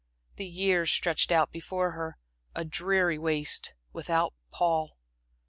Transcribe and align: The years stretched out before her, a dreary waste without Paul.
The 0.37 0.47
years 0.47 0.89
stretched 0.89 1.31
out 1.31 1.51
before 1.51 1.91
her, 1.91 2.17
a 2.55 2.65
dreary 2.65 3.19
waste 3.19 3.75
without 3.93 4.33
Paul. 4.51 4.97